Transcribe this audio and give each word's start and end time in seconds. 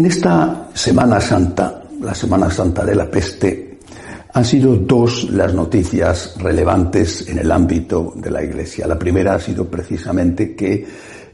En 0.00 0.06
esta 0.06 0.70
Semana 0.72 1.20
Santa, 1.20 1.82
la 2.00 2.14
Semana 2.14 2.50
Santa 2.50 2.86
de 2.86 2.94
la 2.94 3.10
peste, 3.10 3.80
han 4.32 4.44
sido 4.46 4.74
dos 4.74 5.28
las 5.28 5.52
noticias 5.52 6.36
relevantes 6.38 7.28
en 7.28 7.36
el 7.36 7.52
ámbito 7.52 8.14
de 8.16 8.30
la 8.30 8.42
Iglesia. 8.42 8.86
La 8.86 8.98
primera 8.98 9.34
ha 9.34 9.38
sido 9.38 9.66
precisamente 9.66 10.56
que 10.56 10.86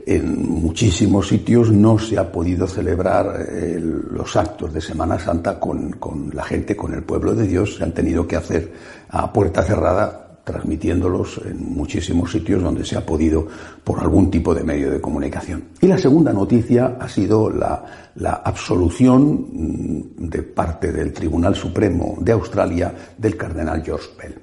en 0.05 0.51
muchísimos 0.51 1.29
sitios 1.29 1.71
no 1.71 1.97
se 1.97 2.19
ha 2.19 2.33
podido 2.33 2.67
celebrar 2.67 3.47
eh, 3.49 3.79
los 3.81 4.35
actos 4.35 4.75
de 4.75 4.81
Semana 4.81 5.17
Santa 5.17 5.61
con, 5.61 5.93
con, 5.93 6.33
la 6.35 6.43
gente, 6.43 6.75
con 6.75 6.93
el 6.93 7.05
pueblo 7.05 7.37
de 7.37 7.47
Dios. 7.47 7.77
Se 7.77 7.85
han 7.85 7.93
tenido 7.93 8.27
que 8.27 8.35
hacer 8.35 8.73
a 9.11 9.33
puerta 9.33 9.63
cerrada 9.63 10.26
transmitiéndolos 10.47 11.41
en 11.45 11.75
muchísimos 11.75 12.31
sitios 12.31 12.63
donde 12.63 12.85
se 12.85 12.97
ha 12.97 13.05
podido 13.05 13.49
por 13.83 13.99
algún 13.99 14.31
tipo 14.31 14.55
de 14.55 14.63
medio 14.63 14.93
de 14.93 15.01
comunicación. 15.01 15.65
Y 15.81 15.89
la 15.89 15.99
segunda 15.99 16.33
noticia 16.33 16.99
ha 17.01 17.09
sido 17.09 17.51
la, 17.51 18.13
la 18.15 18.43
absolución 18.45 19.49
mm, 19.53 20.29
de 20.29 20.43
parte 20.45 20.93
del 20.93 21.13
Tribunal 21.13 21.57
Supremo 21.57 22.17
de 22.21 22.31
Australia 22.31 22.95
del 23.19 23.37
cardenal 23.37 23.83
George 23.83 24.07
Pell. 24.17 24.39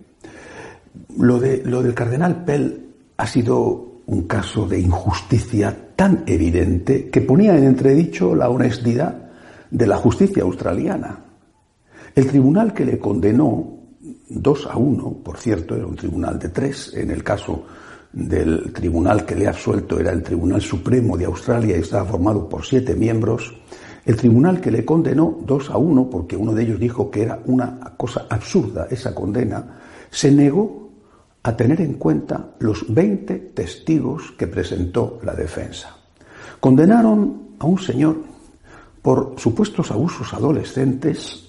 Lo, 1.19 1.39
de, 1.39 1.63
lo 1.63 1.81
del 1.81 1.93
cardenal 1.93 2.43
Pell 2.43 2.85
ha 3.15 3.25
sido 3.25 4.01
un 4.05 4.23
caso 4.23 4.67
de 4.67 4.81
injusticia 4.81 5.95
tan 5.95 6.25
evidente 6.27 7.09
que 7.09 7.21
ponía 7.21 7.57
en 7.57 7.63
entredicho 7.63 8.35
la 8.35 8.49
honestidad 8.49 9.31
de 9.71 9.87
la 9.87 9.95
justicia 9.95 10.43
australiana. 10.43 11.23
El 12.13 12.27
tribunal 12.27 12.73
que 12.73 12.83
le 12.83 12.99
condenó 12.99 13.82
dos 14.33 14.67
a 14.67 14.77
uno, 14.77 15.17
por 15.23 15.37
cierto, 15.37 15.75
era 15.75 15.85
un 15.85 15.95
tribunal 15.95 16.39
de 16.39 16.49
tres. 16.49 16.93
En 16.95 17.11
el 17.11 17.23
caso 17.23 17.63
del 18.11 18.71
tribunal 18.73 19.25
que 19.25 19.35
le 19.35 19.47
ha 19.47 19.51
absuelto 19.51 19.99
era 19.99 20.11
el 20.11 20.21
Tribunal 20.21 20.61
Supremo 20.61 21.17
de 21.17 21.25
Australia 21.25 21.77
y 21.77 21.81
estaba 21.81 22.05
formado 22.05 22.47
por 22.47 22.65
siete 22.65 22.95
miembros. 22.95 23.53
El 24.05 24.17
tribunal 24.17 24.59
que 24.59 24.71
le 24.71 24.85
condenó 24.85 25.39
dos 25.45 25.69
a 25.69 25.77
uno, 25.77 26.09
porque 26.09 26.35
uno 26.35 26.53
de 26.53 26.63
ellos 26.63 26.79
dijo 26.79 27.09
que 27.09 27.23
era 27.23 27.39
una 27.45 27.79
cosa 27.97 28.25
absurda 28.29 28.87
esa 28.89 29.15
condena, 29.15 29.79
se 30.09 30.31
negó 30.31 30.89
a 31.41 31.55
tener 31.55 31.81
en 31.81 31.93
cuenta 31.93 32.51
los 32.59 32.85
20 32.93 33.35
testigos 33.53 34.31
que 34.37 34.47
presentó 34.47 35.19
la 35.23 35.33
defensa. 35.33 35.95
Condenaron 36.59 37.55
a 37.59 37.65
un 37.65 37.79
señor 37.79 38.17
por 39.01 39.35
supuestos 39.37 39.91
abusos 39.91 40.33
adolescentes 40.33 41.42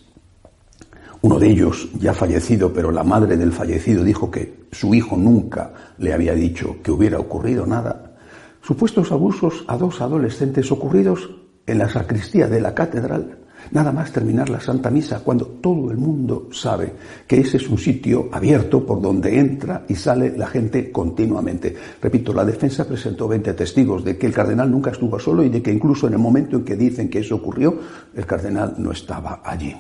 uno 1.25 1.39
de 1.39 1.48
ellos, 1.48 1.89
ya 1.98 2.12
fallecido, 2.12 2.70
pero 2.70 2.91
la 2.91 3.03
madre 3.03 3.39
del 3.39 3.50
fallecido 3.50 4.05
dijo 4.05 4.30
que 4.30 4.67
su 4.70 4.94
hijo 4.94 5.17
nunca 5.17 5.72
le 5.97 6.12
había 6.12 6.34
dicho 6.34 6.77
que 6.83 6.91
hubiera 6.91 7.19
ocurrido 7.19 7.64
nada. 7.64 8.12
Supuestos 8.61 9.11
abusos 9.11 9.64
a 9.67 9.78
dos 9.78 10.02
adolescentes 10.02 10.70
ocurridos 10.70 11.30
en 11.67 11.78
la 11.78 11.89
sacristía 11.89 12.47
de 12.47 12.61
la 12.61 12.75
catedral, 12.75 13.39
nada 13.70 13.91
más 13.91 14.12
terminar 14.12 14.50
la 14.50 14.61
Santa 14.61 14.91
Misa, 14.91 15.20
cuando 15.20 15.47
todo 15.47 15.91
el 15.91 15.97
mundo 15.97 16.50
sabe 16.52 16.92
que 17.27 17.41
ese 17.41 17.56
es 17.56 17.70
un 17.70 17.78
sitio 17.78 18.28
abierto 18.30 18.84
por 18.84 19.00
donde 19.00 19.39
entra 19.39 19.86
y 19.89 19.95
sale 19.95 20.36
la 20.36 20.48
gente 20.48 20.92
continuamente. 20.92 21.75
Repito, 22.02 22.34
la 22.34 22.45
defensa 22.45 22.86
presentó 22.86 23.28
20 23.28 23.55
testigos 23.55 24.05
de 24.05 24.19
que 24.19 24.27
el 24.27 24.34
cardenal 24.34 24.70
nunca 24.70 24.91
estuvo 24.91 25.19
solo 25.19 25.42
y 25.42 25.48
de 25.48 25.62
que 25.62 25.72
incluso 25.72 26.06
en 26.06 26.12
el 26.12 26.19
momento 26.19 26.58
en 26.58 26.67
que 26.67 26.77
dicen 26.77 27.08
que 27.08 27.20
eso 27.20 27.36
ocurrió, 27.36 27.78
el 28.14 28.27
cardenal 28.27 28.75
no 28.77 28.92
estaba 28.92 29.41
allí 29.42 29.75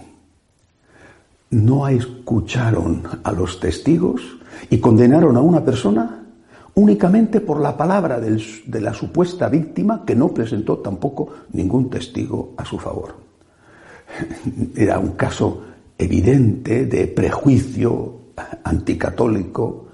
no 1.54 1.86
escucharon 1.88 3.02
a 3.22 3.32
los 3.32 3.60
testigos 3.60 4.20
y 4.70 4.78
condenaron 4.78 5.36
a 5.36 5.40
una 5.40 5.64
persona 5.64 6.24
únicamente 6.74 7.40
por 7.40 7.60
la 7.60 7.76
palabra 7.76 8.18
de 8.20 8.80
la 8.80 8.92
supuesta 8.92 9.48
víctima 9.48 10.04
que 10.04 10.16
no 10.16 10.28
presentó 10.28 10.78
tampoco 10.78 11.28
ningún 11.52 11.88
testigo 11.88 12.54
a 12.56 12.64
su 12.64 12.78
favor. 12.78 13.14
Era 14.74 14.98
un 14.98 15.12
caso 15.12 15.62
evidente 15.96 16.86
de 16.86 17.06
prejuicio 17.06 18.14
anticatólico 18.64 19.86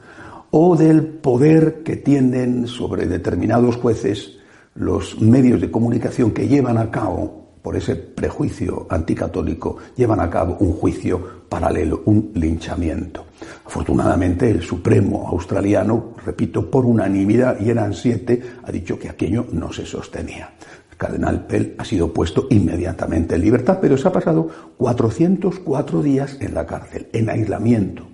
o 0.51 0.77
del 0.77 1.05
poder 1.05 1.83
que 1.83 1.97
tienen 1.97 2.67
sobre 2.67 3.07
determinados 3.07 3.77
jueces 3.77 4.39
los 4.75 5.21
medios 5.21 5.61
de 5.61 5.71
comunicación 5.71 6.31
que 6.31 6.49
llevan 6.49 6.79
a 6.79 6.91
cabo 6.91 7.40
por 7.63 7.77
ese 7.77 7.97
prejuicio 7.97 8.87
anticatólico, 8.89 9.77
llevan 9.97 10.21
a 10.21 10.31
cabo 10.31 10.57
un 10.61 10.73
juicio 10.73 11.41
paralelo, 11.49 12.03
un 12.07 12.31
linchamiento. 12.35 13.27
Afortunadamente, 13.67 14.51
el 14.51 14.63
Supremo 14.63 15.29
australiano, 15.29 16.15
repito, 16.25 16.71
por 16.71 16.87
unanimidad, 16.87 17.61
y 17.61 17.71
eran 17.71 17.93
siete, 17.93 18.43
ha 18.63 18.73
dicho 18.73 18.99
que 18.99 19.09
aquello 19.09 19.47
no 19.53 19.73
se 19.73 19.85
sostenía. 19.85 20.53
El 20.91 20.97
cardenal 20.97 21.47
Pell 21.47 21.75
ha 21.79 21.85
sido 21.85 22.13
puesto 22.13 22.47
inmediatamente 22.51 23.35
en 23.35 23.43
libertad, 23.43 23.79
pero 23.81 23.97
se 23.97 24.09
ha 24.09 24.13
pasado 24.13 24.49
404 24.77 26.03
días 26.03 26.37
en 26.41 26.55
la 26.55 26.67
cárcel, 26.67 27.09
en 27.13 27.29
aislamiento. 27.31 28.07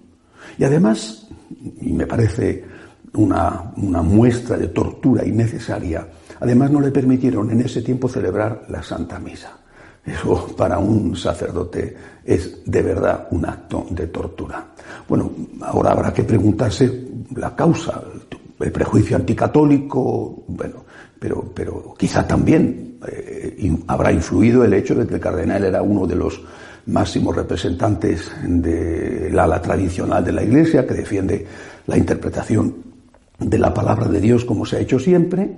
Y 0.58 0.64
además, 0.64 1.28
y 1.80 1.92
me 1.92 2.06
parece 2.06 2.64
una, 3.14 3.72
una 3.76 4.02
muestra 4.02 4.56
de 4.56 4.68
tortura 4.68 5.24
innecesaria, 5.24 6.06
Además, 6.41 6.70
no 6.70 6.80
le 6.80 6.91
permitieron 6.91 7.50
en 7.50 7.60
ese 7.60 7.82
tiempo 7.82 8.08
celebrar 8.08 8.64
la 8.69 8.82
Santa 8.82 9.19
Misa. 9.19 9.58
Eso 10.04 10.54
para 10.56 10.78
un 10.78 11.16
sacerdote 11.16 11.97
es 12.24 12.60
de 12.64 12.82
verdad 12.82 13.26
un 13.32 13.44
acto 13.44 13.86
de 13.91 14.06
tortura. 14.06 14.64
Bueno, 15.08 15.32
ahora 15.62 15.91
habrá 15.91 16.12
que 16.12 16.22
preguntarse 16.22 17.08
la 17.34 17.56
causa, 17.56 18.00
el 18.60 18.72
prejuicio 18.72 19.16
anticatólico, 19.16 20.44
bueno, 20.46 20.84
pero, 21.19 21.50
pero 21.52 21.94
quizá 21.98 22.26
también 22.26 22.98
eh, 23.06 23.76
habrá 23.88 24.12
influido 24.12 24.64
el 24.64 24.75
hecho 24.75 24.94
de 24.94 25.06
que 25.06 25.14
el 25.14 25.20
cardenal 25.20 25.64
era 25.64 25.82
uno 25.82 26.06
de 26.06 26.14
los 26.14 26.41
máximos 26.86 27.34
representantes 27.34 28.30
del 28.44 29.36
ala 29.36 29.60
tradicional 29.60 30.25
de 30.25 30.32
la 30.32 30.44
Iglesia, 30.44 30.86
que 30.86 30.94
defiende 30.94 31.46
la 31.86 31.98
interpretación 31.98 32.75
de 33.38 33.58
la 33.58 33.75
palabra 33.75 34.06
de 34.08 34.20
Dios 34.20 34.44
como 34.44 34.64
se 34.64 34.76
ha 34.76 34.80
hecho 34.80 34.98
siempre, 34.98 35.50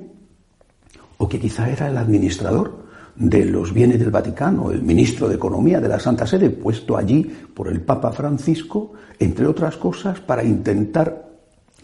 o 1.18 1.28
que 1.28 1.38
quizá 1.38 1.68
era 1.68 1.88
el 1.88 1.96
administrador 1.96 2.88
de 3.18 3.44
los 3.44 3.74
bienes 3.74 3.98
del 3.98 4.10
Vaticano, 4.10 4.70
el 4.70 4.82
ministro 4.82 5.28
de 5.28 5.34
Economía 5.34 5.80
de 5.80 5.88
la 5.88 5.98
Santa 5.98 6.26
Sede, 6.26 6.50
puesto 6.50 6.96
allí 6.96 7.24
por 7.52 7.68
el 7.68 7.80
Papa 7.80 8.12
Francisco, 8.12 8.92
entre 9.18 9.46
otras 9.46 9.76
cosas, 9.76 10.20
para 10.20 10.44
intentar 10.44 11.26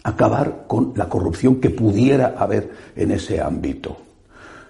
acabar 0.03 0.63
con 0.67 0.93
la 0.95 1.09
corrupción 1.09 1.59
que 1.59 1.71
pudiera 1.71 2.35
haber 2.37 2.71
en 2.95 3.11
ese 3.11 3.41
ámbito. 3.41 3.97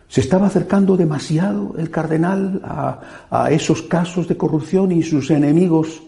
¿Se 0.07 0.21
estaba 0.21 0.47
acercando 0.47 0.97
demasiado 0.97 1.75
el 1.77 1.91
cardenal 1.91 2.61
a, 2.63 3.01
a 3.29 3.51
esos 3.51 3.83
casos 3.83 4.27
de 4.27 4.37
corrupción 4.37 4.91
y 4.91 5.03
sus 5.03 5.29
enemigos 5.29 6.01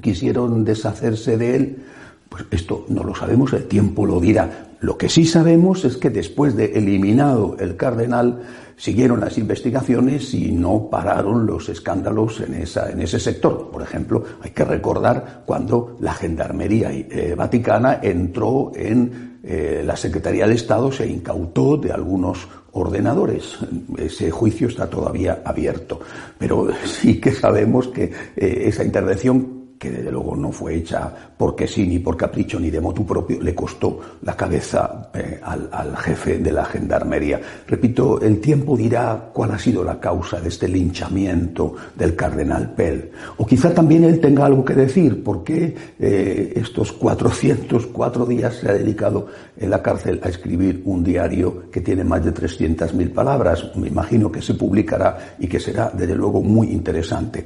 quisieron 0.00 0.64
deshacerse 0.64 1.36
de 1.36 1.56
él? 1.56 1.84
Pues 2.28 2.44
esto 2.50 2.84
no 2.88 3.04
lo 3.04 3.14
sabemos, 3.14 3.52
el 3.52 3.66
tiempo 3.66 4.04
lo 4.04 4.20
dirá. 4.20 4.68
Lo 4.80 4.98
que 4.98 5.08
sí 5.08 5.24
sabemos 5.24 5.84
es 5.84 5.96
que 5.96 6.10
después 6.10 6.56
de 6.56 6.66
eliminado 6.74 7.56
el 7.58 7.76
cardenal, 7.76 8.42
siguieron 8.76 9.20
las 9.20 9.38
investigaciones 9.38 10.34
y 10.34 10.52
no 10.52 10.88
pararon 10.90 11.46
los 11.46 11.68
escándalos 11.68 12.40
en, 12.40 12.54
esa, 12.54 12.90
en 12.90 13.00
ese 13.00 13.18
sector. 13.18 13.70
Por 13.70 13.82
ejemplo, 13.82 14.22
hay 14.42 14.50
que 14.50 14.64
recordar 14.64 15.42
cuando 15.46 15.96
la 16.00 16.12
Gendarmería 16.12 16.92
eh, 16.92 17.34
Vaticana 17.36 18.00
entró 18.02 18.72
en 18.74 19.38
eh, 19.42 19.82
la 19.84 19.96
Secretaría 19.96 20.46
de 20.46 20.54
Estado, 20.54 20.92
se 20.92 21.06
incautó 21.06 21.76
de 21.76 21.92
algunos 21.92 22.46
ordenadores. 22.72 23.56
Ese 23.96 24.30
juicio 24.30 24.68
está 24.68 24.88
todavía 24.90 25.40
abierto. 25.44 26.00
Pero 26.38 26.68
sí 26.84 27.18
que 27.18 27.32
sabemos 27.32 27.88
que 27.88 28.04
eh, 28.36 28.62
esa 28.66 28.84
intervención 28.84 29.55
que 29.78 29.90
desde 29.90 30.10
luego 30.10 30.36
no 30.36 30.52
fue 30.52 30.76
hecha 30.76 31.12
porque 31.36 31.66
sí, 31.66 31.86
ni 31.86 31.98
por 31.98 32.16
capricho, 32.16 32.58
ni 32.58 32.70
de 32.70 32.80
motu 32.80 33.04
propio, 33.04 33.40
le 33.40 33.54
costó 33.54 34.00
la 34.22 34.34
cabeza 34.36 35.10
eh, 35.14 35.40
al, 35.42 35.96
jefe 35.96 36.38
de 36.38 36.52
la 36.52 36.64
gendarmería. 36.64 37.40
Repito, 37.66 38.20
el 38.20 38.40
tiempo 38.40 38.76
dirá 38.76 39.30
cuál 39.32 39.52
ha 39.52 39.58
sido 39.58 39.84
la 39.84 40.00
causa 40.00 40.40
de 40.40 40.48
este 40.48 40.68
linchamiento 40.68 41.74
del 41.94 42.14
cardenal 42.14 42.72
Pell. 42.74 43.10
O 43.36 43.46
quizá 43.46 43.74
también 43.74 44.04
él 44.04 44.20
tenga 44.20 44.46
algo 44.46 44.64
que 44.64 44.74
decir, 44.74 45.22
porque 45.22 45.74
eh, 45.98 46.52
estos 46.56 46.92
404 46.92 48.26
días 48.26 48.54
se 48.56 48.70
ha 48.70 48.72
dedicado 48.72 49.26
en 49.56 49.70
la 49.70 49.82
cárcel 49.82 50.20
a 50.22 50.28
escribir 50.28 50.82
un 50.84 51.04
diario 51.04 51.70
que 51.70 51.80
tiene 51.80 52.04
más 52.04 52.24
de 52.24 52.32
300.000 52.32 53.12
palabras. 53.12 53.76
Me 53.76 53.88
imagino 53.88 54.32
que 54.32 54.40
se 54.40 54.54
publicará 54.54 55.36
y 55.38 55.46
que 55.46 55.60
será, 55.60 55.90
desde 55.94 56.14
luego, 56.14 56.42
muy 56.42 56.68
interesante 56.68 57.44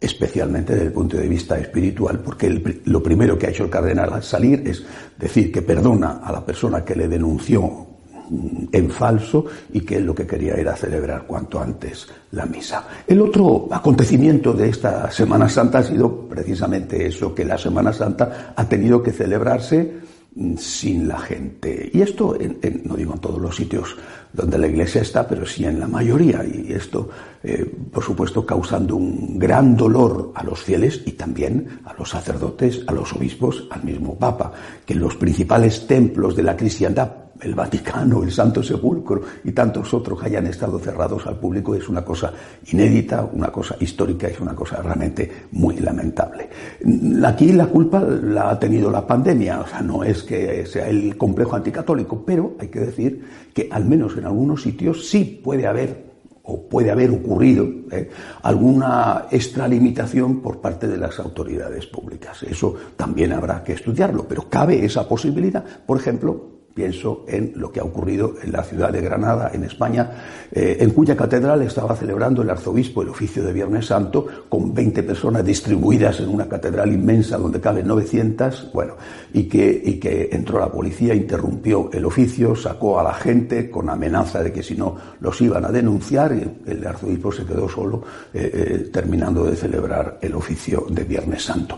especialmente 0.00 0.74
desde 0.74 0.86
el 0.86 0.92
punto 0.92 1.16
de 1.16 1.28
vista 1.28 1.58
espiritual, 1.58 2.20
porque 2.20 2.80
lo 2.84 3.02
primero 3.02 3.36
que 3.36 3.46
ha 3.46 3.50
hecho 3.50 3.64
el 3.64 3.70
cardenal 3.70 4.12
al 4.12 4.22
salir 4.22 4.62
es 4.66 4.84
decir 5.18 5.50
que 5.50 5.62
perdona 5.62 6.20
a 6.22 6.30
la 6.30 6.44
persona 6.44 6.84
que 6.84 6.94
le 6.94 7.08
denunció 7.08 7.86
en 8.72 8.90
falso 8.90 9.46
y 9.72 9.80
que 9.80 10.00
lo 10.00 10.14
que 10.14 10.26
quería 10.26 10.54
era 10.54 10.76
celebrar 10.76 11.26
cuanto 11.26 11.60
antes 11.60 12.06
la 12.32 12.46
misa. 12.46 12.84
El 13.06 13.22
otro 13.22 13.68
acontecimiento 13.70 14.52
de 14.52 14.68
esta 14.68 15.10
Semana 15.10 15.48
Santa 15.48 15.78
ha 15.78 15.82
sido 15.82 16.28
precisamente 16.28 17.06
eso, 17.06 17.34
que 17.34 17.44
la 17.44 17.58
Semana 17.58 17.92
Santa 17.92 18.52
ha 18.54 18.68
tenido 18.68 19.02
que 19.02 19.12
celebrarse 19.12 19.82
mm, 19.82 20.17
sin 20.56 21.08
la 21.08 21.18
gente. 21.18 21.90
Y 21.92 22.00
esto, 22.00 22.36
no 22.84 22.96
digo 22.96 23.14
en 23.14 23.20
todos 23.20 23.40
los 23.40 23.56
sitios 23.56 23.96
donde 24.32 24.58
la 24.58 24.68
iglesia 24.68 25.02
está, 25.02 25.26
pero 25.26 25.44
sí 25.44 25.64
en 25.64 25.80
la 25.80 25.88
mayoría. 25.88 26.44
Y 26.44 26.72
esto, 26.72 27.08
eh, 27.42 27.64
por 27.92 28.04
supuesto, 28.04 28.46
causando 28.46 28.96
un 28.96 29.38
gran 29.38 29.76
dolor 29.76 30.32
a 30.34 30.44
los 30.44 30.62
fieles 30.62 31.02
y 31.06 31.12
también 31.12 31.80
a 31.84 31.94
los 31.94 32.10
sacerdotes, 32.10 32.82
a 32.86 32.92
los 32.92 33.12
obispos, 33.12 33.66
al 33.70 33.82
mismo 33.84 34.16
Papa, 34.16 34.52
que 34.84 34.94
en 34.94 35.00
los 35.00 35.16
principales 35.16 35.86
templos 35.86 36.36
de 36.36 36.42
la 36.42 36.56
cristiandad 36.56 37.27
el 37.40 37.54
Vaticano, 37.54 38.22
el 38.22 38.32
Santo 38.32 38.62
Sepulcro 38.62 39.22
y 39.44 39.52
tantos 39.52 39.92
otros 39.94 40.20
que 40.20 40.26
hayan 40.26 40.46
estado 40.46 40.78
cerrados 40.78 41.26
al 41.26 41.36
público 41.36 41.74
es 41.74 41.88
una 41.88 42.04
cosa 42.04 42.32
inédita, 42.70 43.28
una 43.32 43.48
cosa 43.48 43.76
histórica, 43.80 44.28
es 44.28 44.40
una 44.40 44.54
cosa 44.54 44.82
realmente 44.82 45.30
muy 45.52 45.76
lamentable. 45.76 46.48
Aquí 47.24 47.52
la 47.52 47.66
culpa 47.66 48.00
la 48.00 48.50
ha 48.50 48.58
tenido 48.58 48.90
la 48.90 49.06
pandemia, 49.06 49.60
o 49.60 49.66
sea, 49.66 49.80
no 49.80 50.04
es 50.04 50.22
que 50.22 50.66
sea 50.66 50.88
el 50.88 51.16
complejo 51.16 51.56
anticatólico, 51.56 52.24
pero 52.24 52.54
hay 52.58 52.68
que 52.68 52.80
decir 52.80 53.24
que 53.54 53.68
al 53.70 53.84
menos 53.84 54.16
en 54.16 54.24
algunos 54.24 54.62
sitios 54.62 55.08
sí 55.08 55.40
puede 55.42 55.66
haber 55.66 56.08
o 56.50 56.66
puede 56.66 56.90
haber 56.90 57.10
ocurrido 57.10 57.68
¿eh? 57.90 58.08
alguna 58.42 59.26
extralimitación 59.30 60.40
por 60.40 60.62
parte 60.62 60.88
de 60.88 60.96
las 60.96 61.18
autoridades 61.18 61.86
públicas. 61.86 62.42
Eso 62.42 62.74
también 62.96 63.32
habrá 63.32 63.62
que 63.62 63.74
estudiarlo, 63.74 64.26
pero 64.26 64.48
cabe 64.48 64.82
esa 64.82 65.06
posibilidad, 65.06 65.62
por 65.84 65.98
ejemplo, 65.98 66.57
Pienso 66.78 67.24
en 67.26 67.54
lo 67.56 67.72
que 67.72 67.80
ha 67.80 67.82
ocurrido 67.82 68.34
en 68.40 68.52
la 68.52 68.62
ciudad 68.62 68.92
de 68.92 69.00
Granada, 69.00 69.50
en 69.52 69.64
España, 69.64 70.12
eh, 70.52 70.76
en 70.78 70.90
cuya 70.90 71.16
catedral 71.16 71.60
estaba 71.62 71.96
celebrando 71.96 72.40
el 72.42 72.50
arzobispo 72.50 73.02
el 73.02 73.08
oficio 73.08 73.42
de 73.42 73.52
Viernes 73.52 73.86
Santo 73.86 74.24
con 74.48 74.72
20 74.72 75.02
personas 75.02 75.44
distribuidas 75.44 76.20
en 76.20 76.28
una 76.28 76.48
catedral 76.48 76.92
inmensa 76.92 77.36
donde 77.36 77.60
caben 77.60 77.84
900, 77.88 78.70
bueno, 78.72 78.94
y 79.34 79.48
que, 79.48 79.82
y 79.84 79.98
que 79.98 80.28
entró 80.30 80.60
la 80.60 80.70
policía, 80.70 81.16
interrumpió 81.16 81.90
el 81.92 82.04
oficio, 82.04 82.54
sacó 82.54 83.00
a 83.00 83.02
la 83.02 83.14
gente 83.14 83.68
con 83.68 83.90
amenaza 83.90 84.40
de 84.40 84.52
que 84.52 84.62
si 84.62 84.76
no 84.76 84.94
los 85.18 85.40
iban 85.40 85.64
a 85.64 85.72
denunciar 85.72 86.32
y 86.32 86.70
el 86.70 86.86
arzobispo 86.86 87.32
se 87.32 87.44
quedó 87.44 87.68
solo 87.68 88.04
eh, 88.32 88.50
eh, 88.54 88.90
terminando 88.92 89.42
de 89.46 89.56
celebrar 89.56 90.20
el 90.22 90.32
oficio 90.36 90.86
de 90.88 91.02
Viernes 91.02 91.42
Santo. 91.42 91.76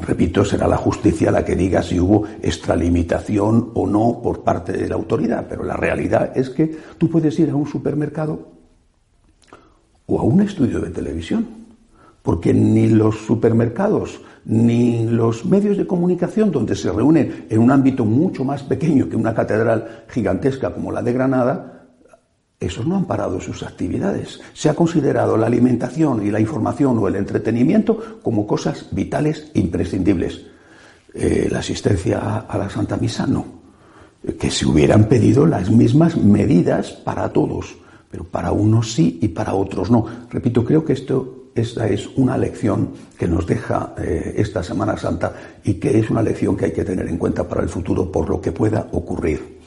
repito, 0.00 0.44
será 0.44 0.66
la 0.66 0.76
justicia 0.76 1.30
la 1.30 1.44
que 1.44 1.54
diga 1.54 1.84
si 1.84 2.00
hubo 2.00 2.24
extralimitación 2.42 3.70
o 3.74 3.86
no 3.86 4.07
por 4.16 4.42
parte 4.42 4.72
de 4.72 4.88
la 4.88 4.94
autoridad, 4.94 5.46
pero 5.48 5.62
la 5.62 5.76
realidad 5.76 6.32
es 6.34 6.50
que 6.50 6.76
tú 6.96 7.08
puedes 7.08 7.38
ir 7.38 7.50
a 7.50 7.56
un 7.56 7.66
supermercado 7.66 8.48
o 10.06 10.18
a 10.18 10.22
un 10.22 10.40
estudio 10.40 10.80
de 10.80 10.90
televisión, 10.90 11.46
porque 12.22 12.52
ni 12.52 12.88
los 12.88 13.18
supermercados 13.18 14.20
ni 14.44 15.06
los 15.06 15.44
medios 15.44 15.76
de 15.76 15.86
comunicación 15.86 16.50
donde 16.50 16.74
se 16.74 16.90
reúnen 16.90 17.46
en 17.50 17.58
un 17.58 17.70
ámbito 17.70 18.06
mucho 18.06 18.44
más 18.44 18.62
pequeño 18.62 19.08
que 19.08 19.16
una 19.16 19.34
catedral 19.34 20.04
gigantesca 20.08 20.72
como 20.72 20.90
la 20.90 21.02
de 21.02 21.12
Granada, 21.12 21.84
esos 22.58 22.86
no 22.86 22.96
han 22.96 23.04
parado 23.04 23.40
sus 23.40 23.62
actividades. 23.62 24.40
Se 24.54 24.70
ha 24.70 24.74
considerado 24.74 25.36
la 25.36 25.46
alimentación 25.46 26.26
y 26.26 26.30
la 26.30 26.40
información 26.40 26.98
o 26.98 27.06
el 27.06 27.16
entretenimiento 27.16 28.20
como 28.22 28.46
cosas 28.46 28.86
vitales 28.90 29.50
imprescindibles. 29.54 30.46
Eh, 31.12 31.48
la 31.50 31.58
asistencia 31.58 32.38
a 32.48 32.58
la 32.58 32.70
Santa 32.70 32.96
Misa 32.96 33.26
no 33.26 33.57
que 34.38 34.50
se 34.50 34.66
hubieran 34.66 35.04
pedido 35.04 35.46
las 35.46 35.70
mismas 35.70 36.16
medidas 36.16 36.90
para 36.90 37.32
todos, 37.32 37.76
pero 38.10 38.24
para 38.24 38.52
unos 38.52 38.92
sí 38.92 39.18
y 39.22 39.28
para 39.28 39.54
otros 39.54 39.90
no. 39.90 40.06
Repito, 40.30 40.64
creo 40.64 40.84
que 40.84 40.92
esto 40.92 41.38
esta 41.58 41.88
es 41.88 42.08
una 42.16 42.38
lección 42.38 42.90
que 43.18 43.26
nos 43.26 43.46
deja 43.46 43.94
eh, 43.98 44.34
esta 44.36 44.62
Semana 44.62 44.96
Santa 44.96 45.32
y 45.64 45.74
que 45.74 45.98
es 45.98 46.08
una 46.08 46.22
lección 46.22 46.56
que 46.56 46.66
hay 46.66 46.72
que 46.72 46.84
tener 46.84 47.08
en 47.08 47.18
cuenta 47.18 47.48
para 47.48 47.62
el 47.62 47.68
futuro 47.68 48.10
por 48.10 48.28
lo 48.30 48.40
que 48.40 48.52
pueda 48.52 48.86
ocurrir. 48.92 49.58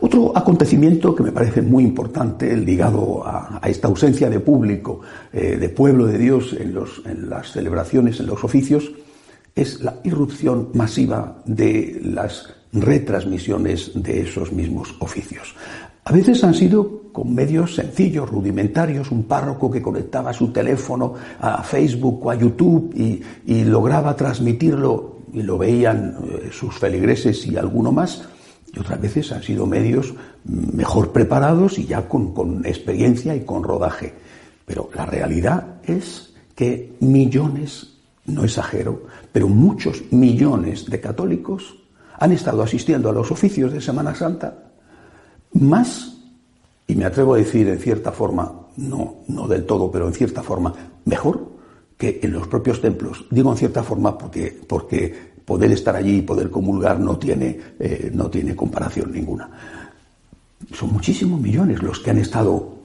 Otro 0.00 0.36
acontecimiento 0.36 1.14
que 1.14 1.24
me 1.24 1.32
parece 1.32 1.60
muy 1.60 1.82
importante, 1.82 2.56
ligado 2.56 3.26
a, 3.26 3.60
esta 3.64 3.88
ausencia 3.88 4.30
de 4.30 4.38
público, 4.38 5.00
eh, 5.32 5.56
de 5.56 5.68
pueblo 5.70 6.06
de 6.06 6.18
Dios 6.18 6.52
en, 6.52 6.78
en 7.06 7.30
las 7.30 7.50
celebraciones, 7.50 8.20
en 8.20 8.26
los 8.26 8.44
oficios, 8.44 8.92
es 9.56 9.80
la 9.80 9.96
irrupción 10.04 10.68
masiva 10.74 11.42
de 11.46 12.00
las 12.04 12.57
retransmisiones 12.72 13.92
de 13.94 14.20
esos 14.20 14.52
mismos 14.52 14.94
oficios. 15.00 15.54
A 16.04 16.12
veces 16.12 16.42
han 16.42 16.54
sido 16.54 17.02
con 17.12 17.34
medios 17.34 17.74
sencillos, 17.74 18.30
rudimentarios, 18.30 19.10
un 19.10 19.24
párroco 19.24 19.70
que 19.70 19.82
conectaba 19.82 20.32
su 20.32 20.52
teléfono 20.52 21.14
a 21.40 21.62
Facebook 21.62 22.24
o 22.24 22.30
a 22.30 22.34
YouTube 22.34 22.94
y, 22.94 23.64
lograba 23.64 24.16
transmitirlo 24.16 25.18
y 25.34 25.42
lo 25.42 25.58
veían 25.58 26.16
eh, 26.22 26.48
sus 26.50 26.78
feligreses 26.78 27.46
y 27.46 27.56
alguno 27.56 27.92
más. 27.92 28.26
Y 28.72 28.78
otras 28.78 29.00
veces 29.00 29.32
han 29.32 29.42
sido 29.42 29.66
medios 29.66 30.14
mejor 30.44 31.12
preparados 31.12 31.78
y 31.78 31.86
ya 31.86 32.08
con, 32.08 32.32
con 32.32 32.64
experiencia 32.64 33.34
y 33.34 33.40
con 33.40 33.62
rodaje. 33.62 34.14
Pero 34.64 34.88
la 34.94 35.04
realidad 35.04 35.80
es 35.84 36.32
que 36.54 36.96
millones, 37.00 37.98
no 38.26 38.44
exagero, 38.44 39.02
pero 39.30 39.48
muchos 39.48 40.04
millones 40.10 40.86
de 40.86 41.00
católicos 41.00 41.76
han 42.18 42.32
estado 42.32 42.62
asistiendo 42.62 43.08
a 43.08 43.12
los 43.12 43.30
oficios 43.30 43.72
de 43.72 43.80
Semana 43.80 44.14
Santa 44.14 44.54
más, 45.52 46.16
y 46.86 46.94
me 46.94 47.04
atrevo 47.04 47.34
a 47.34 47.38
decir 47.38 47.68
en 47.68 47.78
cierta 47.78 48.12
forma, 48.12 48.52
no, 48.76 49.16
no 49.28 49.48
del 49.48 49.64
todo, 49.64 49.90
pero 49.90 50.06
en 50.06 50.14
cierta 50.14 50.42
forma, 50.42 50.74
mejor 51.04 51.48
que 51.96 52.20
en 52.22 52.32
los 52.32 52.46
propios 52.46 52.80
templos. 52.80 53.24
Digo 53.30 53.50
en 53.50 53.58
cierta 53.58 53.82
forma 53.82 54.16
porque, 54.16 54.58
porque 54.66 55.12
poder 55.44 55.72
estar 55.72 55.96
allí 55.96 56.18
y 56.18 56.22
poder 56.22 56.50
comulgar 56.50 57.00
no 57.00 57.18
tiene, 57.18 57.58
eh, 57.78 58.10
no 58.14 58.30
tiene 58.30 58.54
comparación 58.54 59.12
ninguna. 59.12 59.50
Son 60.72 60.92
muchísimos 60.92 61.40
millones 61.40 61.82
los 61.82 62.00
que 62.00 62.10
han 62.10 62.18
estado 62.18 62.78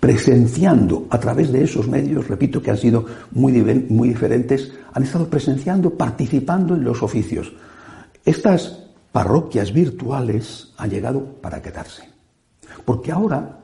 presenciando 0.00 1.06
a 1.10 1.18
través 1.20 1.52
de 1.52 1.64
esos 1.64 1.88
medios, 1.88 2.26
repito 2.28 2.62
que 2.62 2.70
han 2.70 2.78
sido 2.78 3.04
muy, 3.32 3.52
muy 3.88 4.08
diferentes, 4.08 4.72
han 4.92 5.02
estado 5.02 5.28
presenciando, 5.28 5.90
participando 5.90 6.74
en 6.74 6.84
los 6.84 7.02
oficios. 7.02 7.52
Estas 8.28 8.84
parroquias 9.10 9.72
virtuales 9.72 10.74
han 10.76 10.90
llegado 10.90 11.24
para 11.40 11.62
quedarse. 11.62 12.02
Porque 12.84 13.10
ahora 13.10 13.60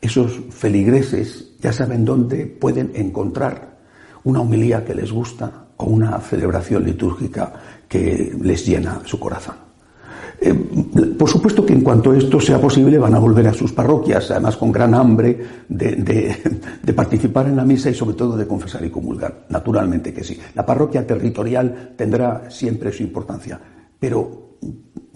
esos 0.00 0.40
feligreses 0.50 1.52
ya 1.60 1.72
saben 1.72 2.04
dónde 2.04 2.46
pueden 2.46 2.90
encontrar 2.96 3.78
una 4.24 4.40
homilía 4.40 4.84
que 4.84 4.96
les 4.96 5.12
gusta 5.12 5.66
o 5.76 5.84
una 5.84 6.18
celebración 6.18 6.84
litúrgica 6.84 7.52
que 7.86 8.36
les 8.42 8.66
llena 8.66 9.02
su 9.04 9.20
corazón. 9.20 9.54
Eh, 10.40 10.52
por 11.16 11.30
supuesto 11.30 11.64
que 11.64 11.72
en 11.72 11.82
cuanto 11.82 12.12
esto 12.12 12.40
sea 12.40 12.60
posible 12.60 12.98
van 12.98 13.14
a 13.14 13.20
volver 13.20 13.46
a 13.46 13.54
sus 13.54 13.70
parroquias, 13.72 14.32
además 14.32 14.56
con 14.56 14.72
gran 14.72 14.94
hambre 14.94 15.38
de, 15.68 15.94
de, 16.82 16.92
participar 16.92 17.46
en 17.46 17.54
la 17.54 17.64
misa 17.64 17.88
y 17.88 17.94
sobre 17.94 18.16
todo 18.16 18.36
de 18.36 18.48
confesar 18.48 18.84
y 18.84 18.90
comulgar. 18.90 19.44
Naturalmente 19.48 20.12
que 20.12 20.24
sí. 20.24 20.36
La 20.56 20.66
parroquia 20.66 21.06
territorial 21.06 21.92
tendrá 21.96 22.50
siempre 22.50 22.90
su 22.90 23.04
importancia, 23.04 23.60
pero 24.02 24.56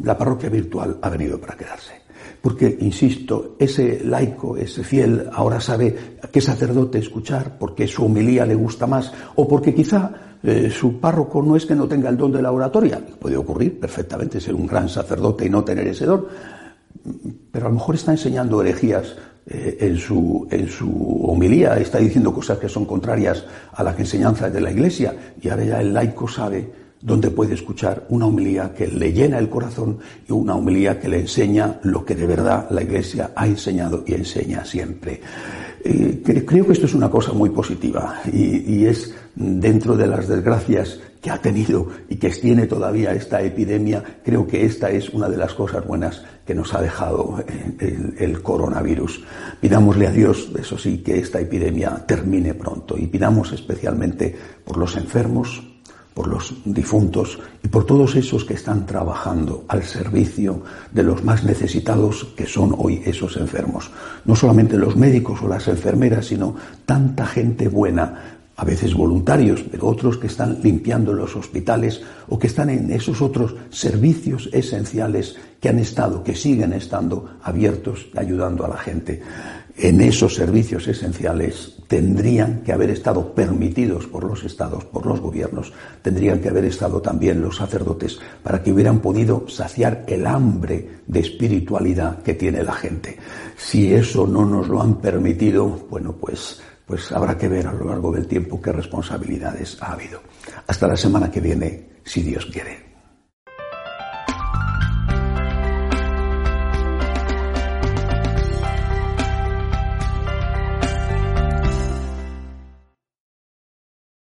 la 0.05 0.17
parroquia 0.17 0.49
virtual 0.49 0.99
ha 1.03 1.11
venido 1.11 1.41
para 1.41 1.57
quedarse. 1.57 2.07
Porque, 2.41 2.79
insisto, 2.83 3.57
ese 3.59 4.05
laico, 4.05 4.57
ese 4.57 4.85
fiel, 4.85 5.29
ahora 5.33 5.59
sabe 5.59 6.21
qué 6.31 6.41
sacerdote 6.41 6.99
escuchar, 6.99 7.59
porque 7.59 7.89
su 7.89 8.05
homilía 8.05 8.47
le 8.47 8.55
gusta 8.55 8.87
más, 8.87 9.13
o 9.35 9.49
porque 9.49 9.75
quizá 9.75 10.39
eh, 10.41 10.71
su 10.71 11.01
párroco 11.01 11.43
no 11.43 11.57
es 11.57 11.67
que 11.67 11.75
no 11.75 11.89
tenga 11.89 12.09
el 12.11 12.17
don 12.17 12.31
de 12.31 12.41
la 12.41 12.53
oratoria, 12.53 13.05
puede 13.19 13.37
ocurrir 13.37 13.81
perfectamente 13.81 14.41
ser 14.41 14.55
un 14.55 14.69
gran 14.69 14.89
sacerdote 14.89 15.47
y 15.47 15.51
no 15.51 15.65
tener 15.65 15.89
ese 15.89 16.07
don, 16.07 16.25
pero 17.51 17.67
a 17.67 17.69
lo 17.69 17.75
mejor 17.75 17.97
está 17.97 18.13
enseñando 18.13 18.63
herejías 18.63 19.17
eh, 19.49 19.79
en, 19.81 19.97
su, 19.97 20.47
en 20.49 20.69
su 20.69 21.25
homilía, 21.25 21.77
está 21.79 21.99
diciendo 21.99 22.33
cosas 22.33 22.59
que 22.59 22.69
son 22.69 22.85
contrarias 22.85 23.45
a 23.73 23.83
las 23.83 23.99
enseñanzas 23.99 24.53
de 24.53 24.61
la 24.61 24.71
Iglesia, 24.71 25.35
y 25.43 25.49
ahora 25.49 25.65
ya 25.65 25.81
el 25.81 25.93
laico 25.93 26.29
sabe 26.29 26.86
donde 27.01 27.31
puede 27.31 27.55
escuchar 27.55 28.07
una 28.09 28.27
homilía 28.27 28.75
que 28.75 28.87
le 28.87 29.13
llena 29.13 29.39
el 29.39 29.49
corazón 29.49 29.99
y 30.29 30.33
una 30.33 30.55
homilía 30.55 30.99
que 30.99 31.09
le 31.09 31.21
enseña 31.21 31.79
lo 31.83 32.05
que 32.05 32.15
de 32.15 32.27
verdad 32.27 32.69
la 32.71 32.83
Iglesia 32.83 33.33
ha 33.35 33.47
enseñado 33.47 34.03
y 34.07 34.15
enseña 34.15 34.65
siempre. 34.65 35.21
Eh, 35.85 36.21
creo 36.45 36.67
que 36.67 36.73
esto 36.73 36.87
es 36.87 36.95
una 36.95 37.09
cosa 37.09 37.33
muy 37.33 37.51
positiva 37.51 38.21
y, 38.33 38.87
es 38.87 39.15
dentro 39.37 39.97
de 39.97 40.07
las 40.09 40.27
desgracias 40.27 40.99
que 41.21 41.31
ha 41.31 41.39
tenido 41.39 41.87
y 42.09 42.17
que 42.17 42.31
tiene 42.31 42.67
todavía 42.67 43.13
esta 43.13 43.41
epidemia, 43.41 44.03
creo 44.25 44.47
que 44.47 44.65
esta 44.65 44.91
es 44.91 45.11
una 45.11 45.29
de 45.29 45.37
las 45.37 45.55
cosas 45.55 45.87
buenas 45.87 46.25
que 46.45 46.55
nos 46.55 46.75
ha 46.75 46.81
dejado 46.81 47.45
el, 47.79 48.15
el, 48.19 48.43
coronavirus. 48.43 49.23
Pidámosle 49.61 50.07
a 50.09 50.13
Dios, 50.13 50.51
eso 50.59 50.77
sí, 50.77 50.99
que 50.99 51.19
esta 51.19 51.41
epidemia 51.41 52.05
termine 52.07 52.55
pronto 52.55 52.97
y 52.99 53.07
pidamos 53.07 53.53
especialmente 53.53 54.35
por 54.65 54.79
los 54.79 54.97
enfermos, 54.97 55.76
por 56.17 56.29
los 56.29 56.55
difuntos 56.65 57.39
y 57.63 57.69
por 57.69 57.85
todos 57.85 58.17
esos 58.17 58.47
que 58.47 58.55
están 58.55 58.87
trabajando 58.87 59.67
al 59.69 59.83
servicio 59.83 60.63
de 60.91 61.03
los 61.03 61.23
más 61.23 61.45
necesitados 61.45 62.29
que 62.35 62.47
son 62.47 62.75
hoy 62.79 63.03
esos 63.05 63.37
enfermos. 63.37 63.91
No 64.25 64.35
solamente 64.35 64.79
los 64.79 64.97
médicos 64.97 65.43
o 65.43 65.47
las 65.47 65.69
enfermeras, 65.69 66.25
sino 66.25 66.57
tanta 66.87 67.27
gente 67.27 67.69
buena 67.69 68.39
a 68.57 68.65
veces 68.65 68.95
voluntarios, 68.95 69.63
pero 69.71 69.89
otros 69.89 70.17
que 70.17 70.29
están 70.29 70.59
limpiando 70.63 71.13
los 71.13 71.37
hospitales 71.37 72.01
o 72.31 72.39
que 72.39 72.47
están 72.47 72.71
en 72.71 72.91
esos 72.91 73.21
otros 73.21 73.55
servicios 73.69 74.49
esenciales 74.55 75.37
que 75.61 75.69
han 75.69 75.79
estado, 75.79 76.25
que 76.25 76.35
siguen 76.35 76.73
estando 76.73 77.37
abiertos 77.43 78.07
y 78.15 78.19
ayudando 78.19 78.65
a 78.65 78.69
la 78.69 78.79
gente. 78.79 79.21
En 79.79 80.01
esos 80.01 80.35
servicios 80.35 80.89
esenciales 80.89 81.77
tendrían 81.87 82.63
que 82.63 82.73
haber 82.73 82.91
estado 82.91 83.35
permitidos 83.35 84.07
por 84.07 84.25
los 84.25 84.43
estados, 84.43 84.85
por 84.87 85.05
los 85.05 85.21
gobiernos, 85.21 85.73
tendrían 86.01 86.41
que 86.41 86.49
haber 86.49 86.65
estado 86.65 87.03
también 87.03 87.43
los 87.43 87.57
sacerdotes 87.57 88.19
para 88.43 88.63
que 88.63 88.73
hubieran 88.73 89.01
podido 89.01 89.47
saciar 89.49 90.05
el 90.07 90.27
hambre 90.27 91.01
de 91.07 91.21
espiritualidad 91.21 92.23
que 92.23 92.35
tiene 92.35 92.63
la 92.63 92.73
gente. 92.73 93.19
Si 93.57 93.93
eso 93.93 94.27
no 94.27 94.47
nos 94.47 94.69
lo 94.69 94.81
han 94.81 94.95
permitido, 94.95 95.69
bueno, 95.91 96.13
pues 96.13 96.61
pues 96.87 97.11
habrá 97.11 97.37
que 97.37 97.49
ver 97.49 97.67
a 97.67 97.73
lo 97.73 97.85
largo 97.85 98.13
del 98.13 98.29
tiempo 98.29 98.63
qué 98.63 98.71
responsabilidades 98.71 99.77
ha 99.81 99.93
habido. 99.93 100.21
Hasta 100.69 100.87
la 100.87 100.97
semana 100.97 101.31
que 101.31 101.41
viene, 101.41 101.89
si 102.05 102.23
Dios 102.23 102.47
quiere. 102.47 102.86